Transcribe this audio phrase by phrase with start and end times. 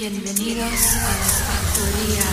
[0.00, 1.14] Bienvenidos a la
[1.44, 2.28] factoría.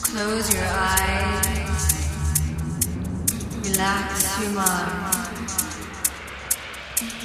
[0.00, 1.82] Close your eyes.
[3.64, 5.50] Relax your mind.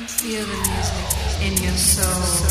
[0.09, 2.49] Feel the music in your soul.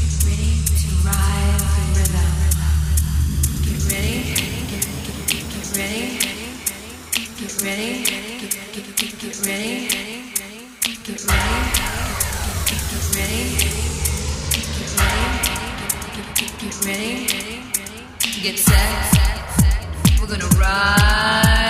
[0.00, 2.34] Get ready to ride the rhythm.
[3.62, 4.16] Get ready.
[4.34, 6.02] Get, get, get, get ready.
[7.38, 7.90] Get ready.
[8.02, 10.37] Get, get, get, get ready.
[16.60, 17.26] Get ready?
[18.18, 20.20] To get set.
[20.20, 21.67] We're gonna ride.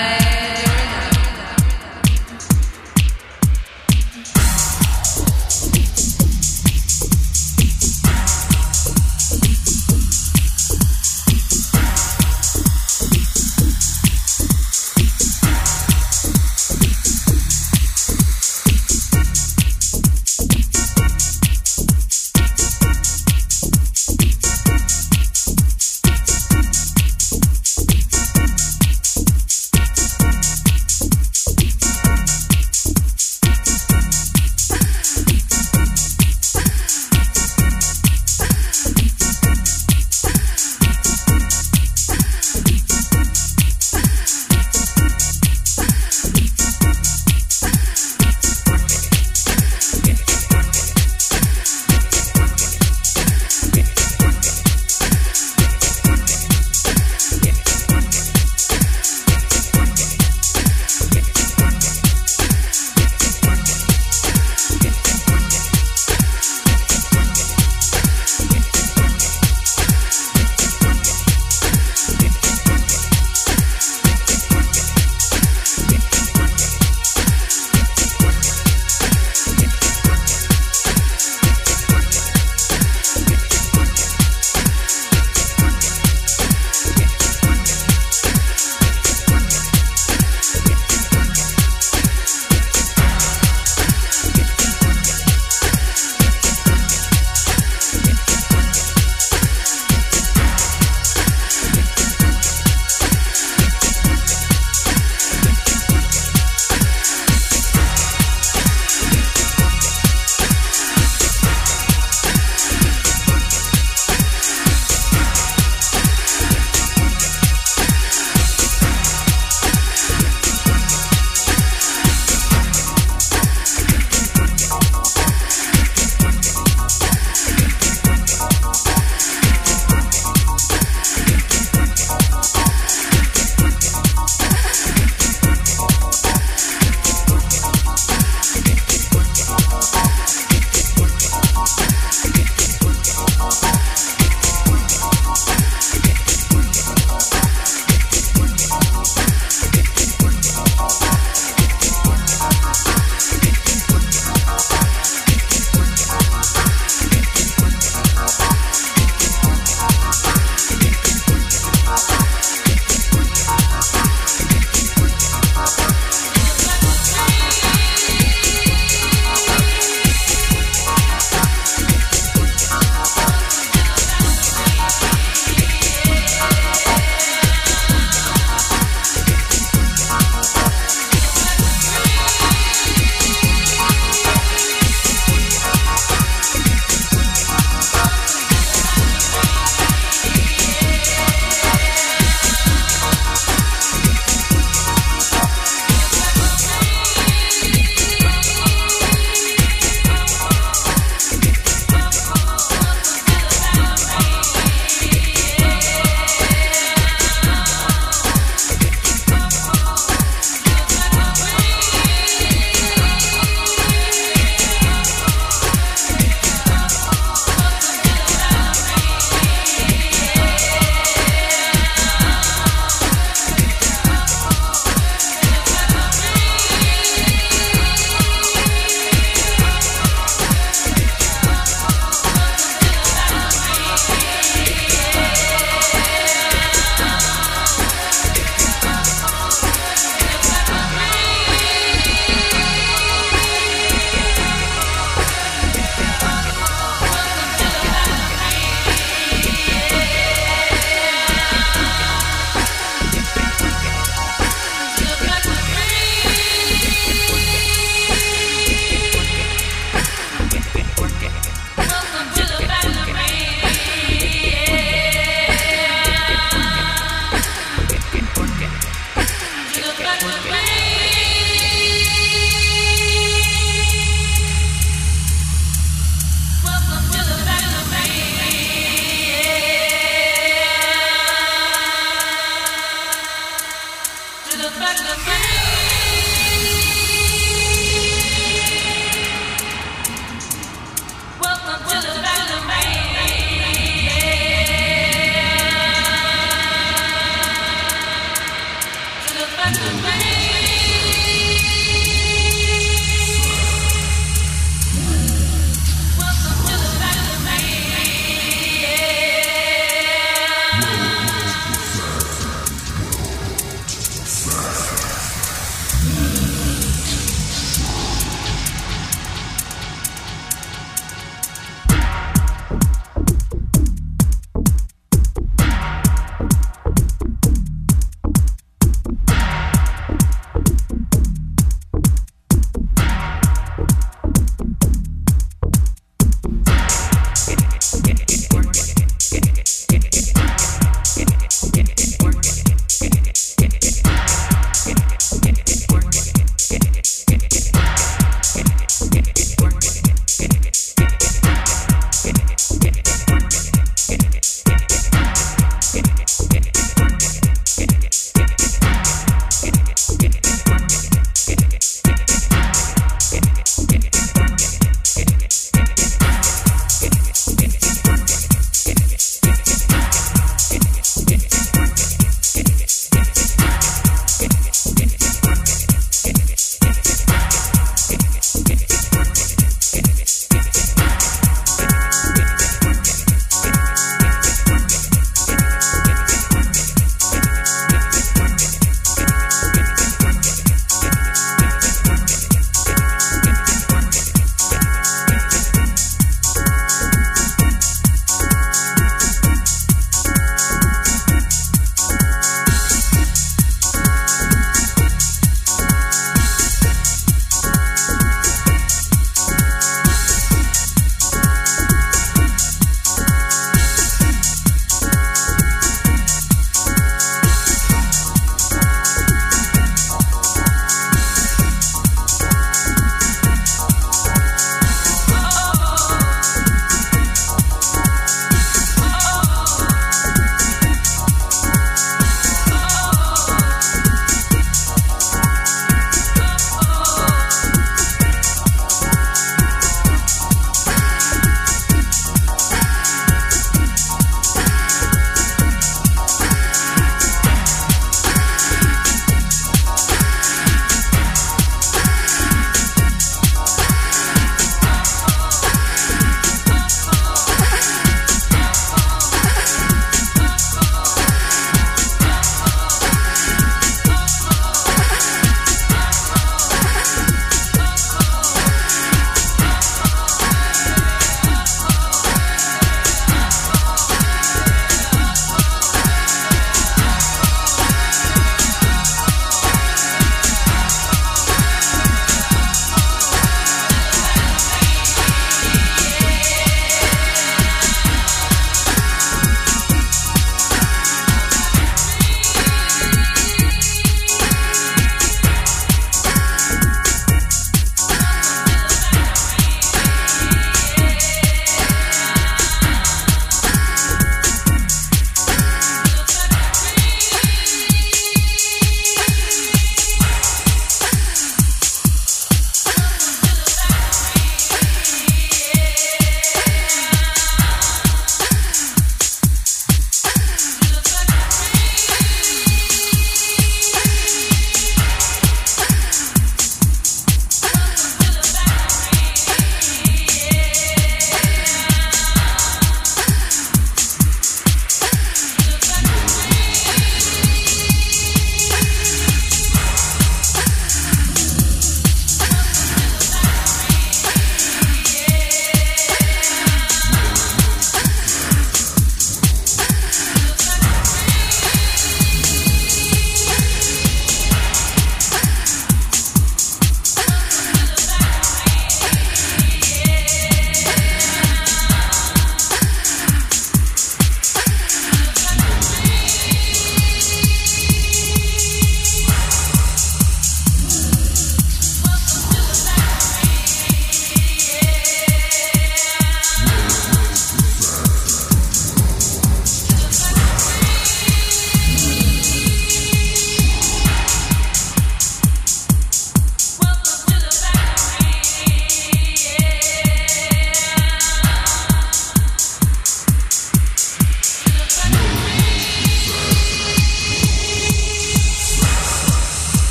[284.78, 285.47] back the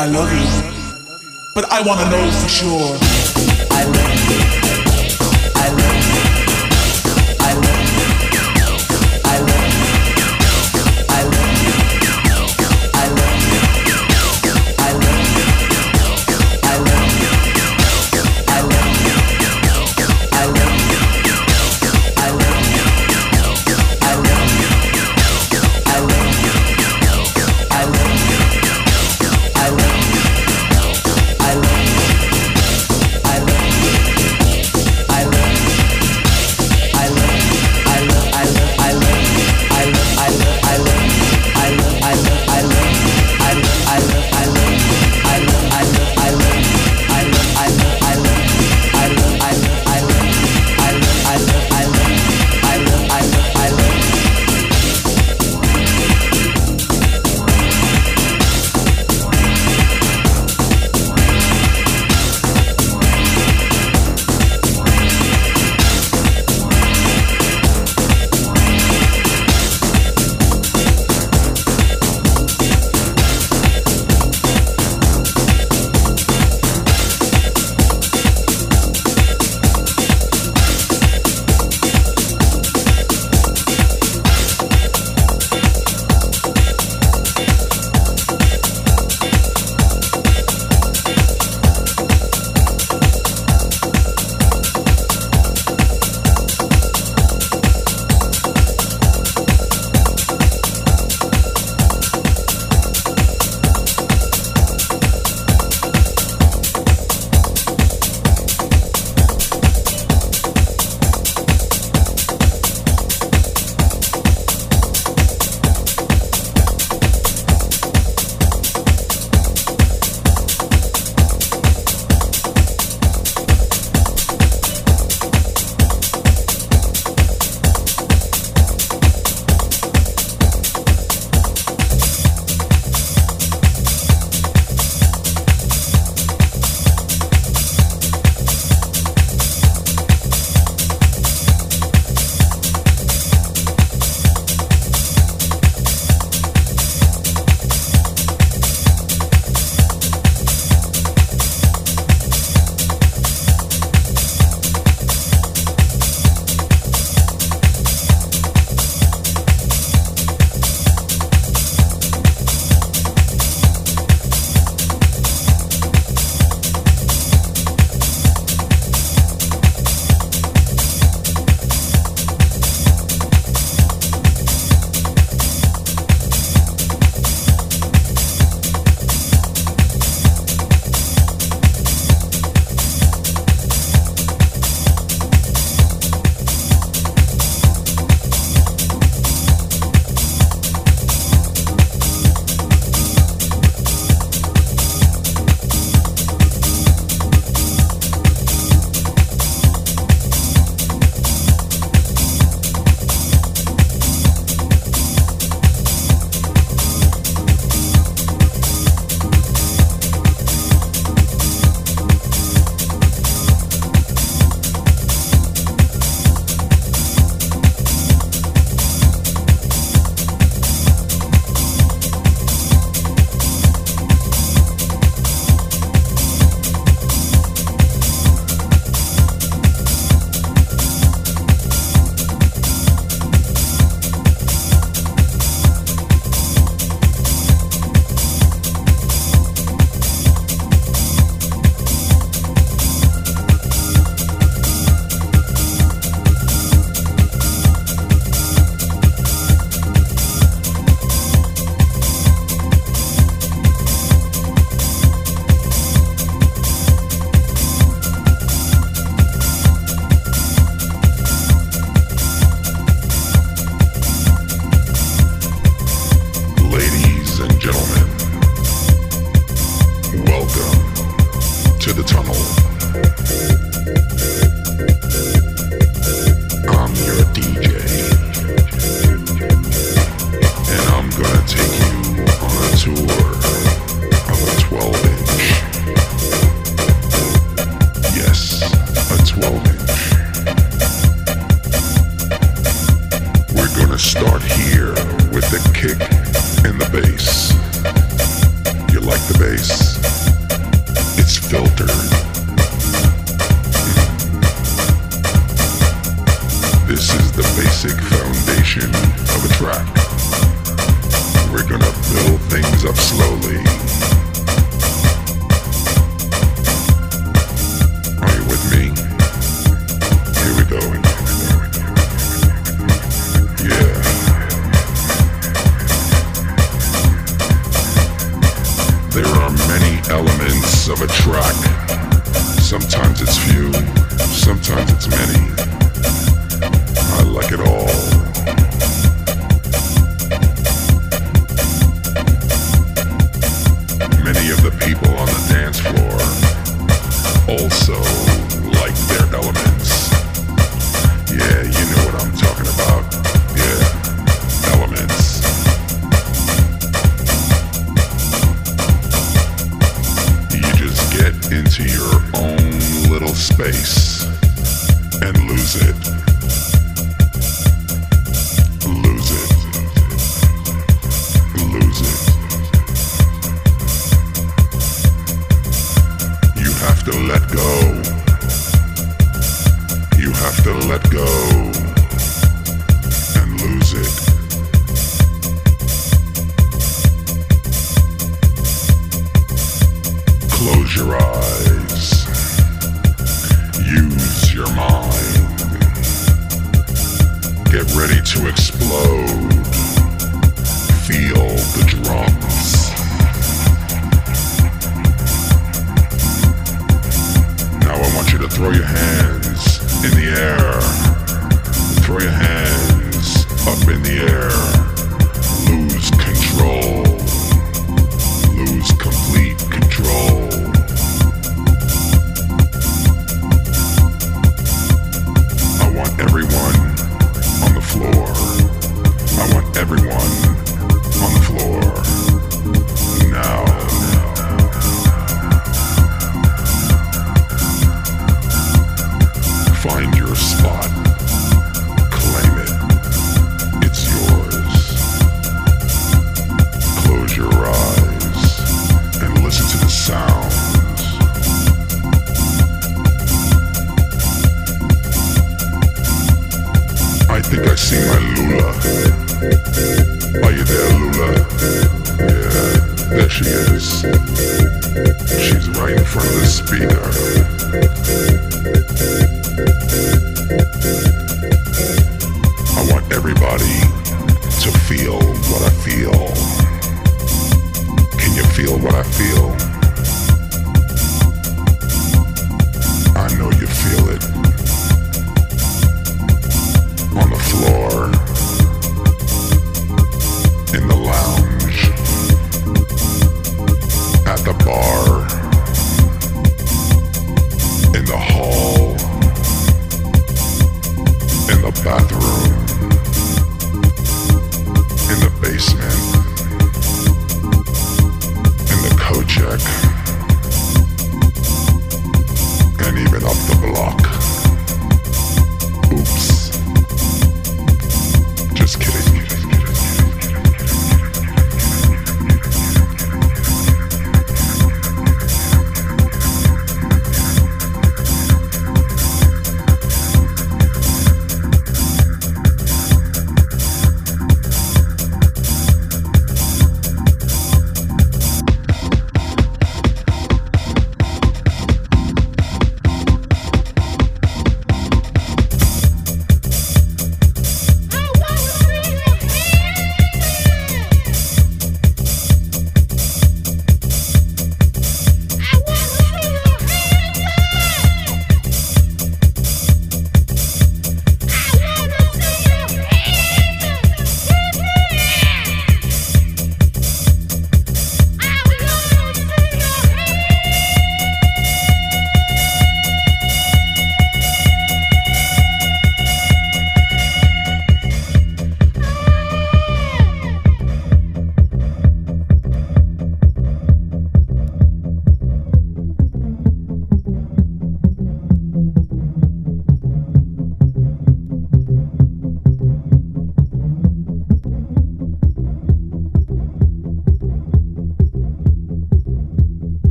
[0.00, 3.07] I love you, but I wanna know for sure.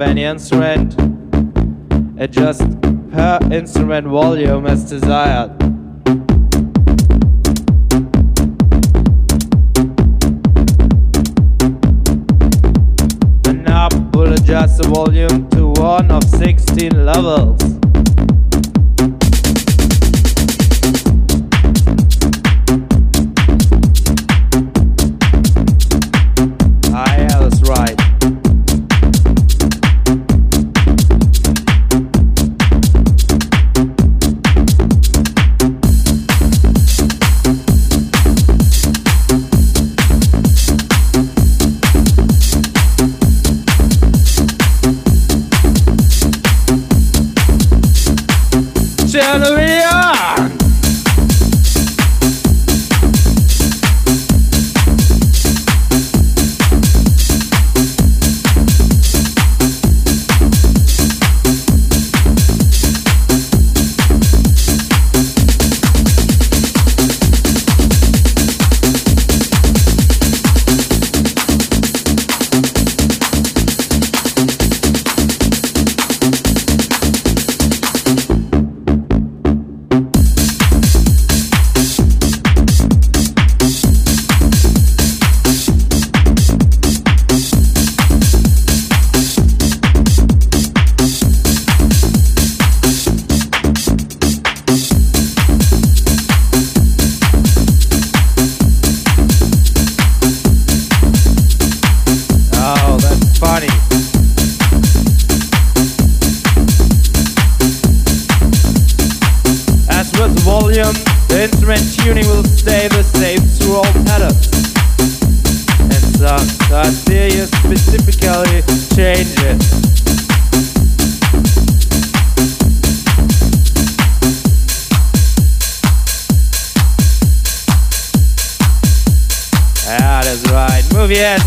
[0.00, 0.14] The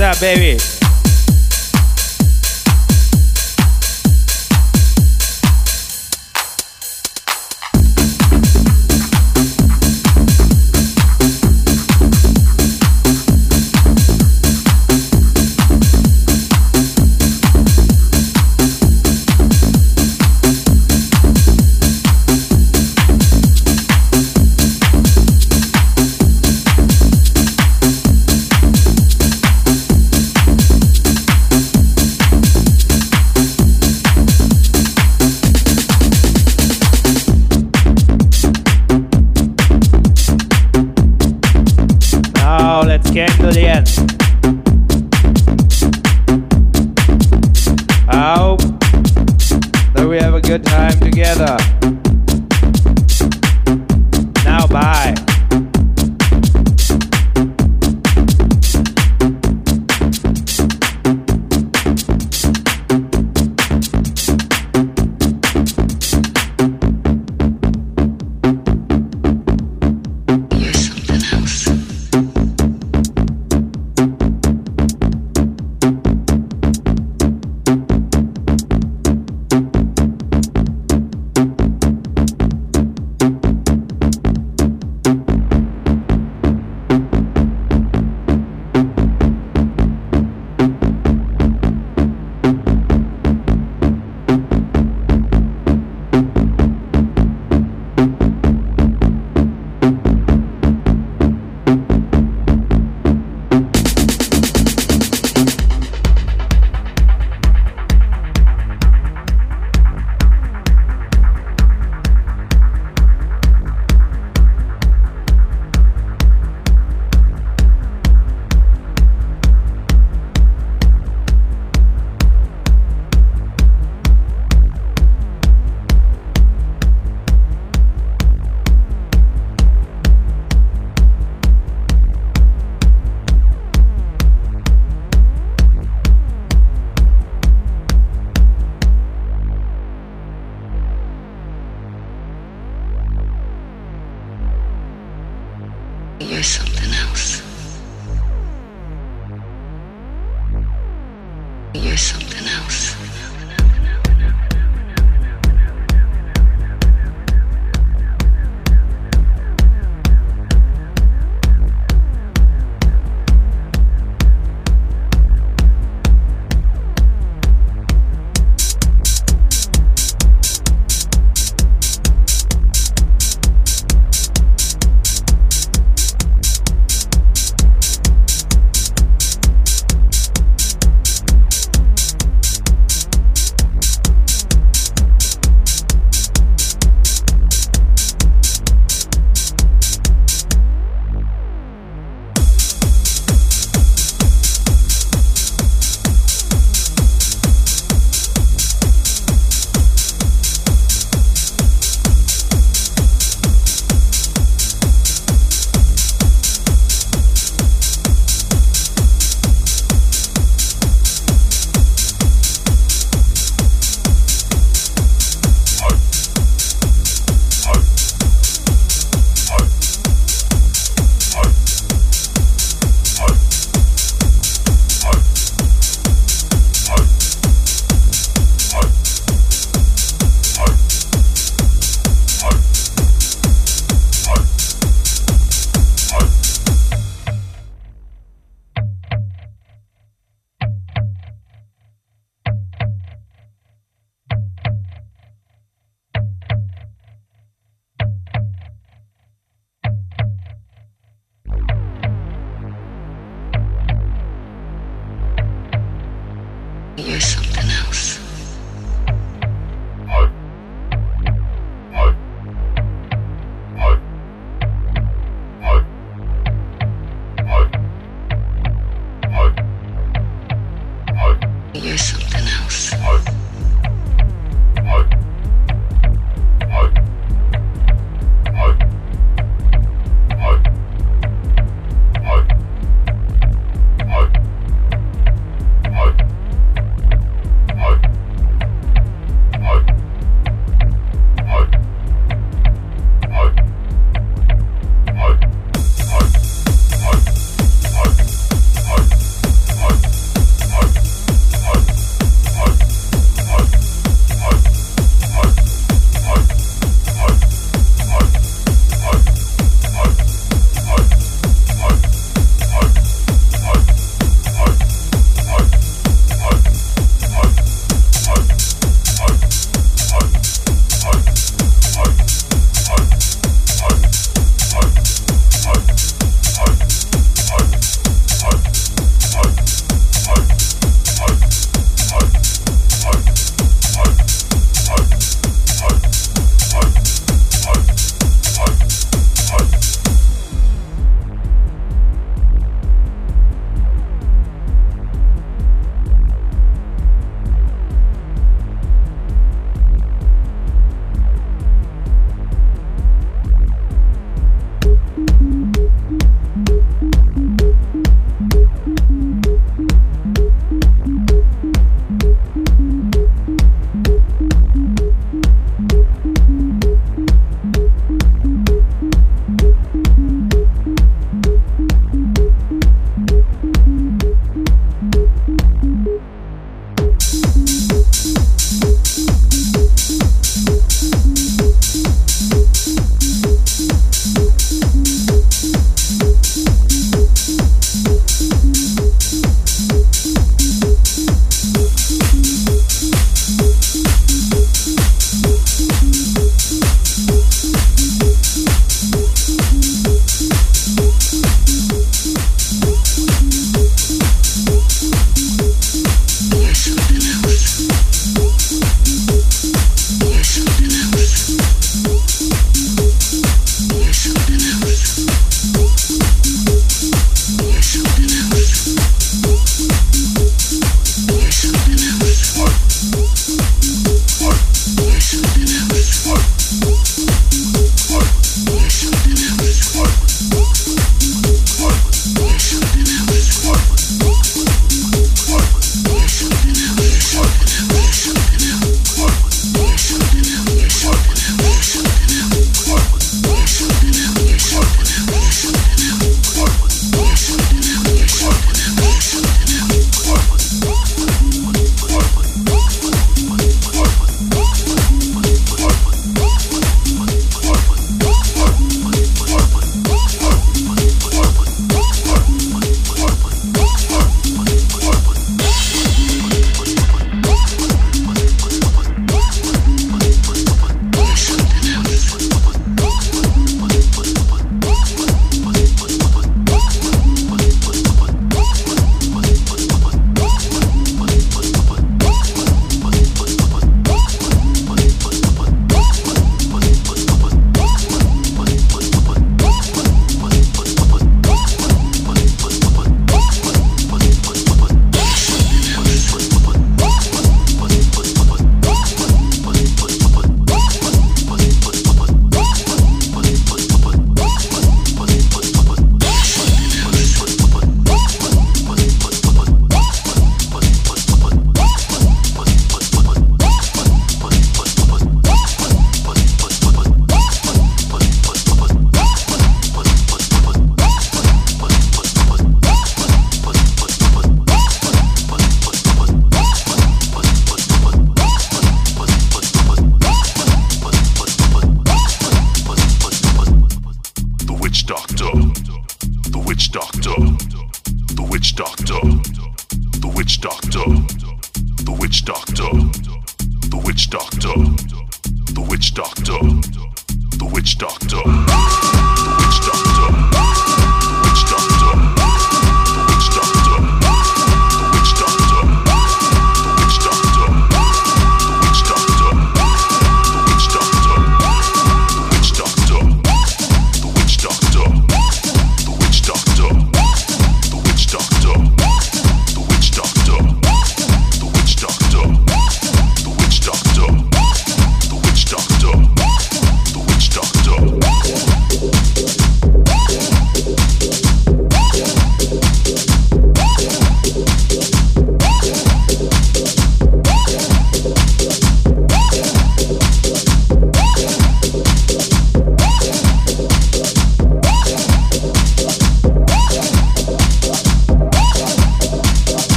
[0.00, 0.71] up, baby.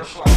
[0.00, 0.31] Clash.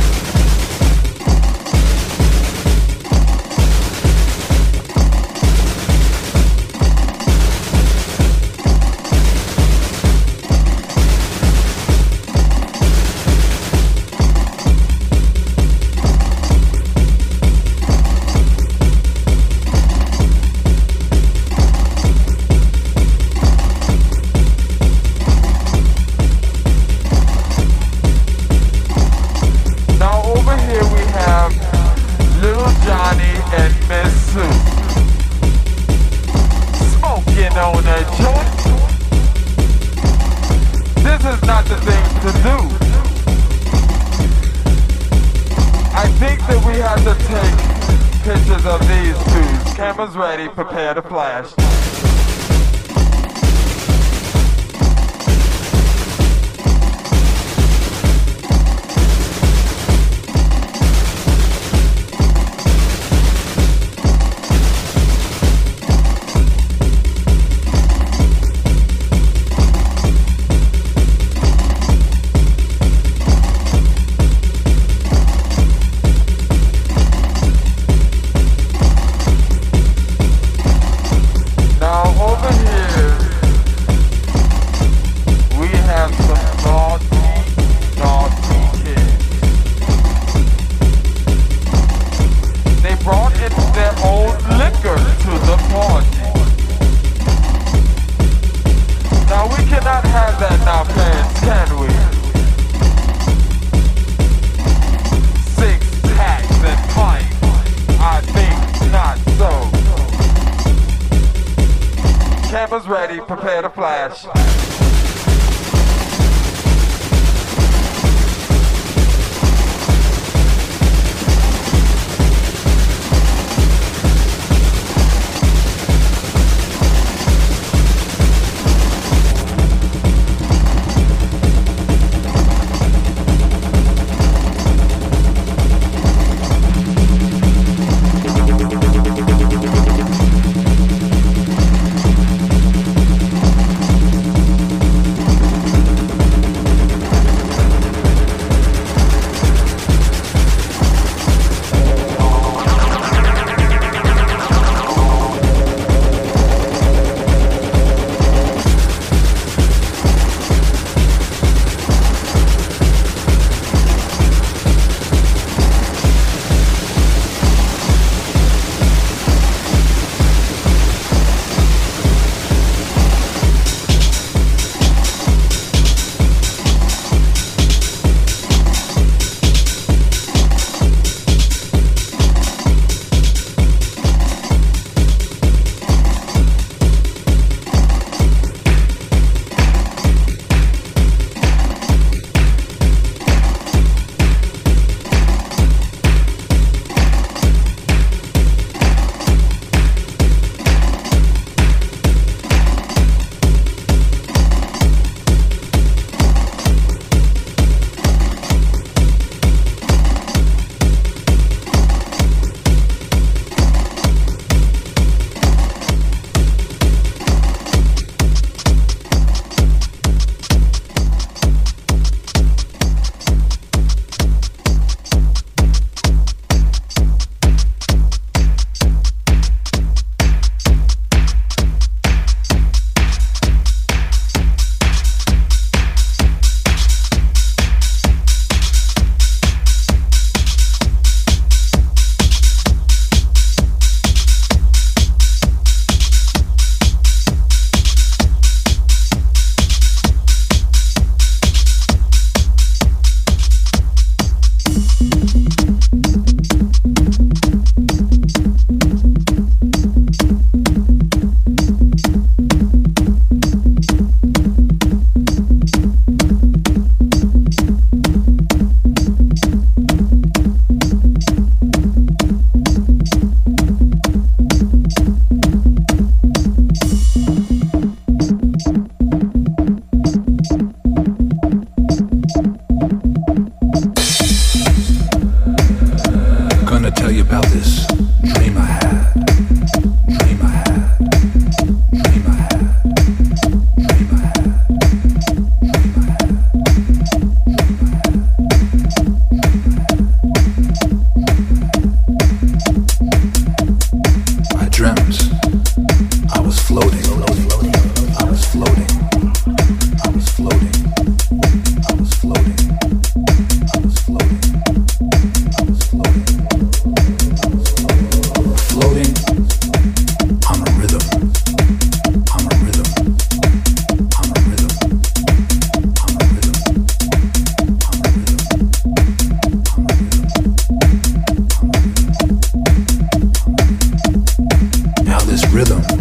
[335.55, 335.94] rhythm.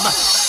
[0.00, 0.39] 我们。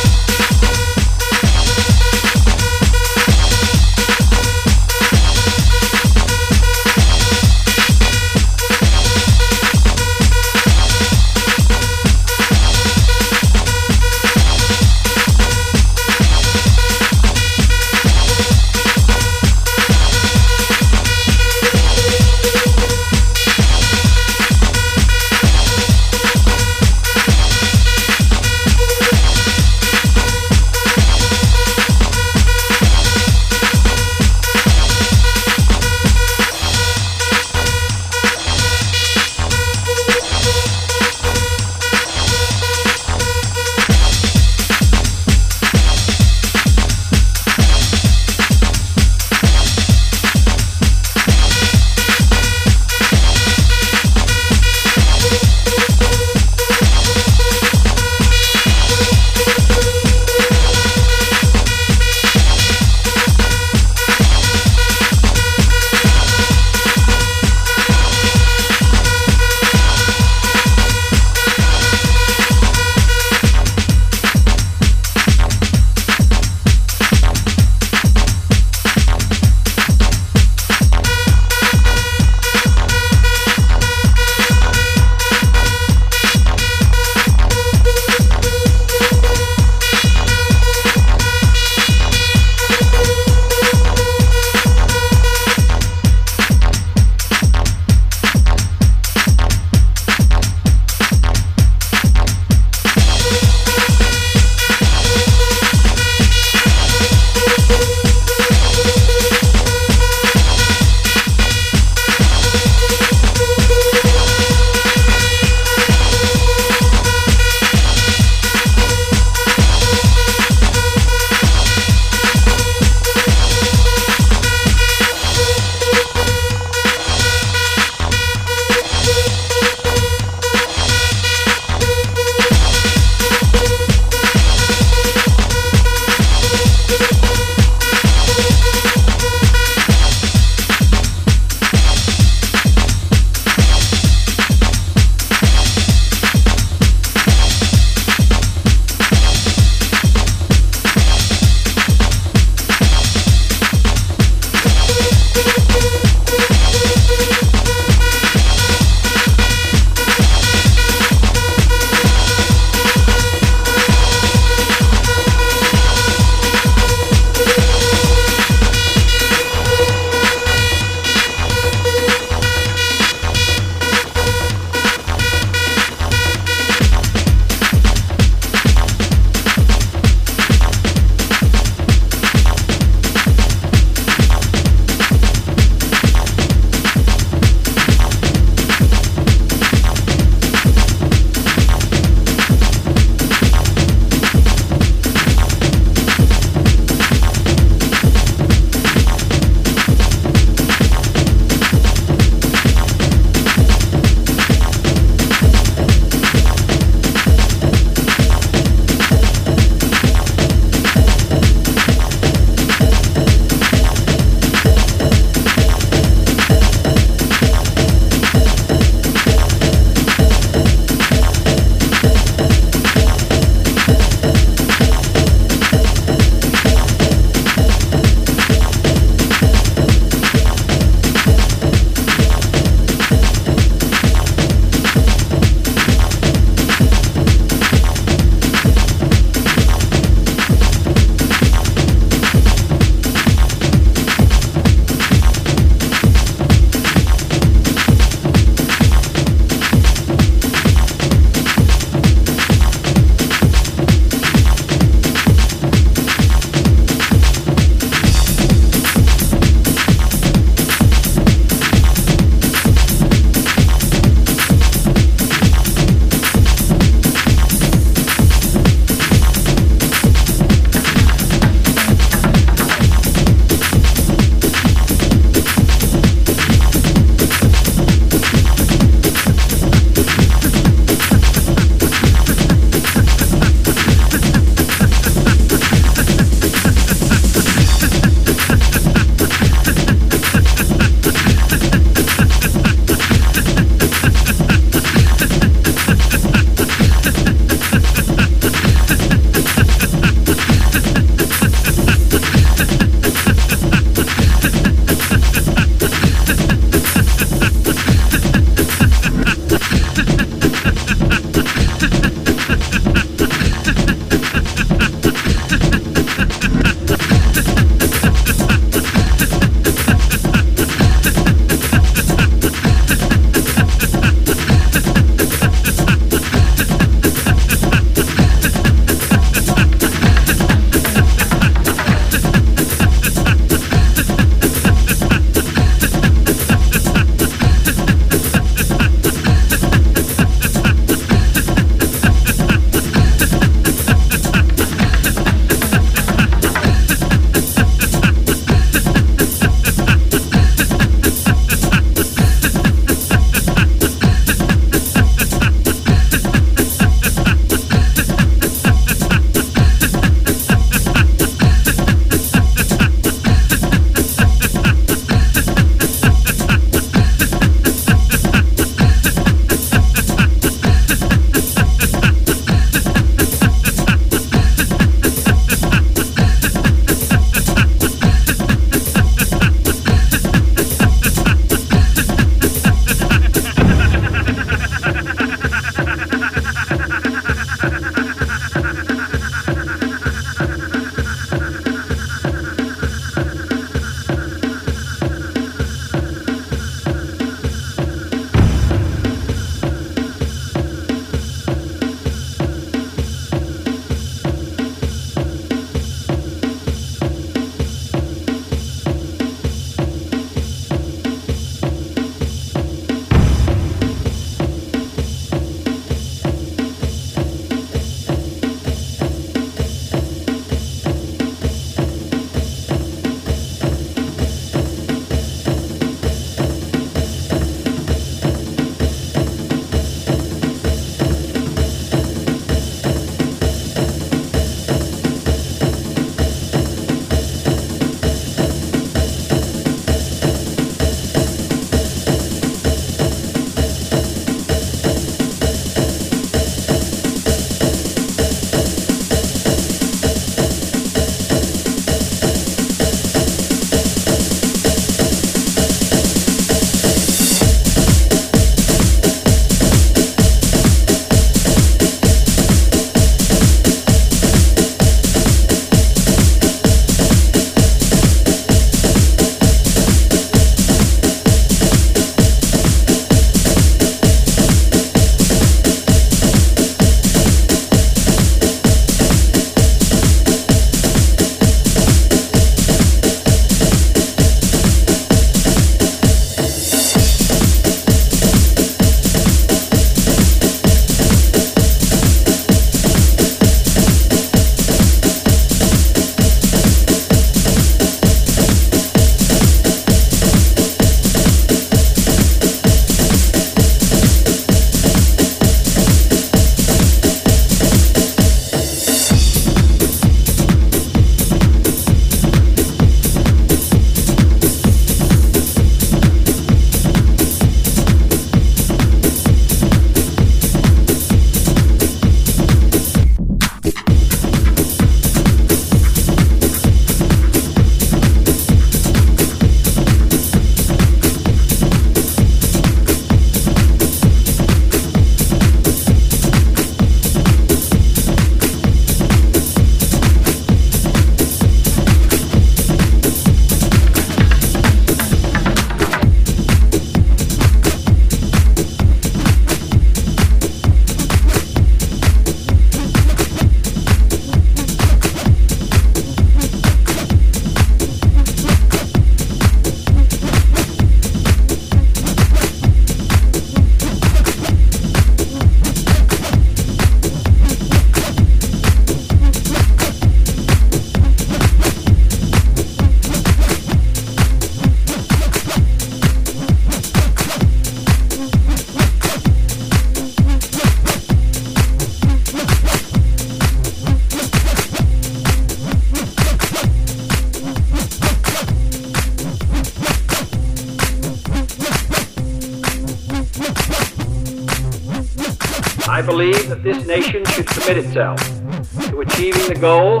[597.96, 600.00] To achieving the goal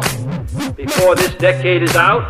[0.72, 2.28] before this decade is out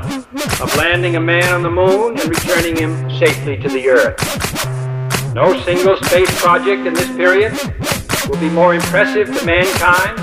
[0.60, 4.16] of landing a man on the moon and returning him safely to the earth.
[5.34, 7.52] No single space project in this period
[8.28, 10.16] will be more impressive to mankind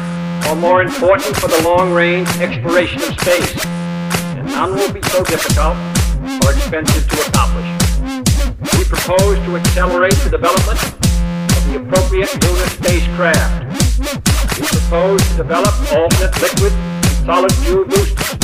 [0.48, 5.76] or more important for the long-range exploration of space, and none will be so difficult
[6.46, 7.68] or expensive to accomplish.
[8.78, 13.63] We propose to accelerate the development of the appropriate lunar spacecraft.
[14.94, 18.38] Propose to develop alternate liquid and solid fuel boosters,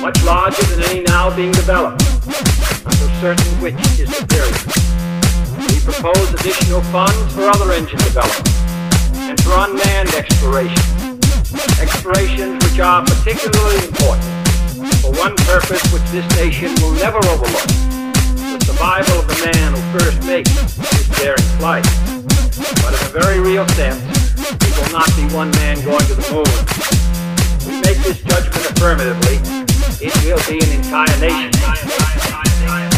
[0.00, 2.00] much larger than any now being developed,
[2.86, 4.54] until certain which is superior.
[5.66, 8.54] We propose additional funds for other engine development
[9.18, 10.78] and for unmanned exploration.
[11.82, 14.30] Explorations which are particularly important
[15.02, 19.98] for one purpose which this nation will never overlook the survival of the man who
[19.98, 20.54] first makes
[20.94, 21.82] his daring flight.
[22.78, 24.03] But in a very real sense,
[24.76, 26.44] will not be one man going to the moon.
[27.66, 29.40] We make this judgment affirmatively.
[30.00, 32.93] It will be an entire nation.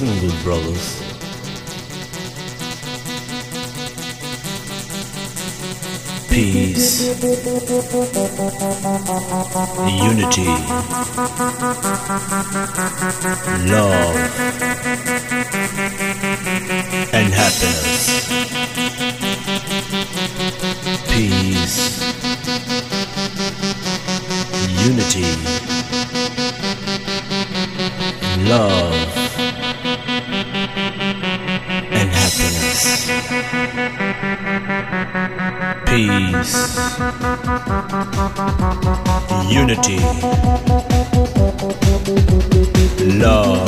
[0.00, 1.02] Listen, good brothers.
[6.28, 7.08] Peace,
[10.04, 10.46] unity,
[13.66, 14.14] love,
[17.12, 18.06] and happiness.
[21.08, 21.76] Peace,
[24.78, 25.26] unity,
[28.48, 29.17] love.
[35.86, 36.78] peace,
[39.50, 39.98] unity,
[43.18, 43.67] love.